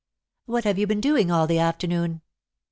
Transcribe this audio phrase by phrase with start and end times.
[0.47, 2.21] "What have you been doing all the afternoon?"